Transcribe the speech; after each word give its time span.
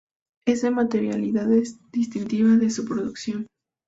Ese 0.47 0.71
materialidad 0.71 1.53
es 1.53 1.77
distintiva 1.91 2.55
de 2.57 2.71
su 2.71 2.85
producción. 2.85 3.45